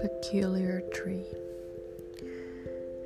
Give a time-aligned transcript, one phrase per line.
[0.00, 1.24] Peculiar tree.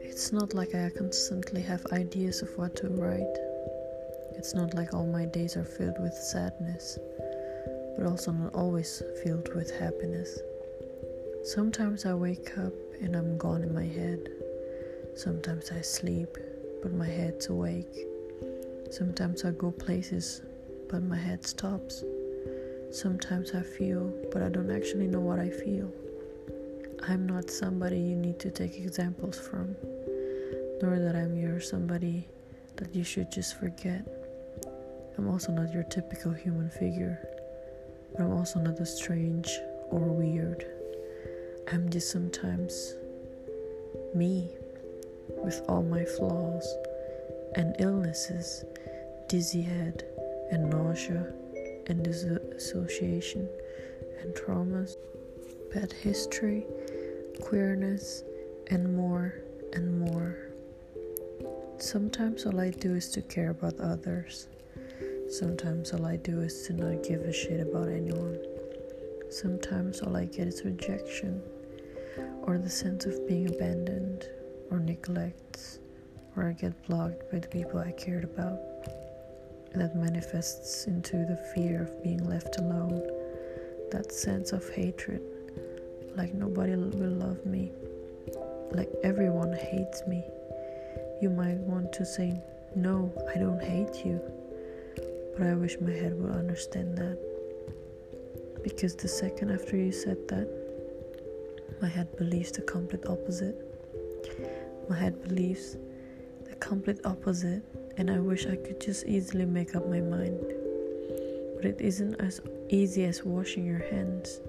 [0.00, 3.37] It's not like I constantly have ideas of what to write.
[4.32, 6.98] It's not like all my days are filled with sadness,
[7.98, 10.39] but also not always filled with happiness.
[11.45, 12.73] Sometimes I wake up
[13.03, 14.30] and I'm gone in my head.
[15.17, 16.39] Sometimes I sleep,
[16.83, 18.07] but my head's awake.
[18.91, 20.41] Sometimes I go places,
[20.89, 22.05] but my head stops.
[22.91, 25.93] Sometimes I feel, but I don't actually know what I feel.
[27.09, 29.77] I'm not somebody you need to take examples from,
[30.83, 32.29] nor that I'm your somebody
[32.77, 34.07] that you should just forget.
[35.19, 37.18] I'm also not your typical human figure,
[38.12, 39.48] but I'm also not a strange
[39.91, 40.65] or weird.
[41.73, 42.95] I'm just sometimes
[44.15, 44.51] me
[45.29, 46.66] with all my flaws
[47.57, 48.65] and illnesses,
[49.29, 50.05] dizzy head
[50.50, 51.32] and nausea
[51.86, 53.48] and dissociation
[54.20, 54.96] and traumas,
[55.73, 56.65] bad history,
[57.40, 58.23] queerness,
[58.68, 59.34] and more
[59.73, 60.37] and more.
[61.79, 64.48] Sometimes all I do is to care about others.
[65.28, 68.38] Sometimes all I do is to not give a shit about anyone.
[69.31, 71.43] Sometimes all I get is rejection,
[72.43, 74.28] or the sense of being abandoned,
[74.71, 75.81] or neglect,
[76.37, 78.59] or I get blocked by the people I cared about
[79.77, 83.03] that manifests into the fear of being left alone,
[83.91, 85.22] that sense of hatred,
[86.16, 87.72] like nobody will love me,
[88.72, 90.25] like everyone hates me.
[91.21, 92.41] You might want to say,
[92.75, 94.21] No, I don't hate you,
[95.37, 97.19] but I wish my head would understand that.
[98.62, 100.49] Because the second after you said that,
[101.81, 103.56] my head believes the complete opposite.
[104.88, 105.77] My head believes
[106.60, 107.65] complete opposite
[107.97, 110.44] and I wish I could just easily make up my mind.
[111.56, 114.41] But it isn't as easy as washing your hands,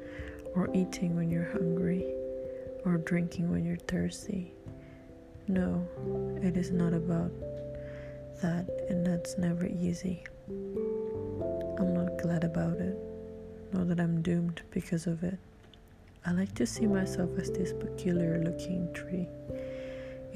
[0.54, 2.06] or eating when you're hungry,
[2.84, 4.54] or drinking when you're thirsty.
[5.48, 5.88] No,
[6.42, 7.32] it is not about
[8.42, 10.24] that, and that's never easy.
[10.50, 12.98] I'm not glad about it,
[13.72, 15.40] nor that I'm doomed because of it.
[16.26, 19.30] I like to see myself as this peculiar looking tree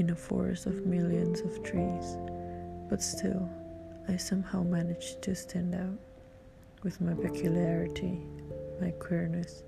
[0.02, 2.18] in a forest of millions of trees
[2.90, 3.48] but still,
[4.10, 5.98] I somehow managed to stand out
[6.84, 8.20] with my peculiarity,
[8.82, 9.64] my queerness,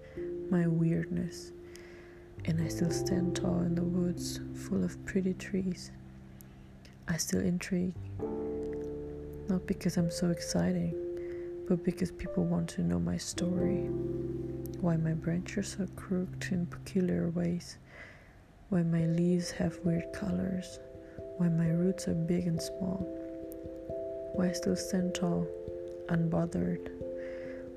[0.50, 1.54] my weirdness,
[2.44, 5.92] and I still stand tall in the woods full of pretty trees.
[7.08, 7.94] I still intrigue,
[9.48, 10.94] not because I'm so exciting,
[11.70, 13.84] but because people want to know my story.
[14.82, 17.78] Why my branches are crooked in peculiar ways,
[18.74, 20.80] why my leaves have weird colors
[21.38, 23.06] why my roots are big and small,
[24.34, 25.48] why I still stand tall,
[26.08, 26.90] unbothered,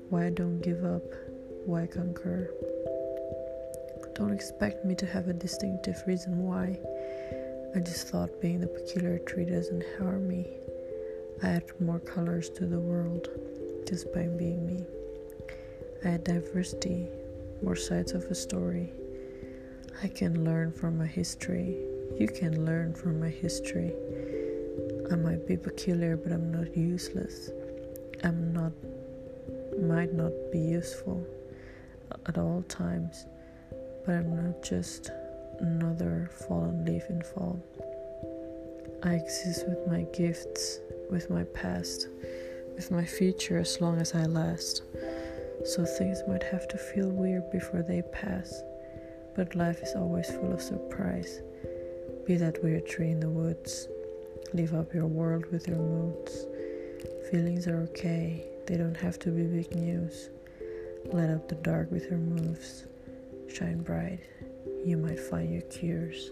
[0.09, 1.03] why I don't give up,
[1.65, 2.49] why I conquer.
[4.15, 6.79] Don't expect me to have a distinctive reason why.
[7.75, 10.47] I just thought being the peculiar tree doesn't harm me.
[11.43, 13.29] I add more colors to the world
[13.87, 14.83] just by being me.
[16.03, 17.07] I add diversity,
[17.61, 18.93] more sides of a story.
[20.03, 21.77] I can learn from my history
[22.15, 23.93] you can learn from my history.
[25.11, 27.51] I might be peculiar, but I'm not useless.
[28.23, 28.71] I'm not,
[29.79, 31.23] might not be useful
[32.25, 33.27] at all times,
[34.03, 35.11] but I'm not just
[35.59, 37.59] another fallen leaf in fall.
[39.03, 40.79] I exist with my gifts,
[41.11, 42.07] with my past,
[42.73, 44.81] with my future as long as I last.
[45.65, 48.63] So things might have to feel weird before they pass,
[49.37, 51.41] but life is always full of surprise.
[52.25, 53.87] Be that weird tree in the woods.
[54.53, 56.47] Live up your world with your moods.
[57.29, 60.31] Feelings are okay, they don't have to be big news.
[61.05, 62.85] Light up the dark with your moves.
[63.47, 64.19] Shine bright,
[64.83, 66.31] you might find your cures.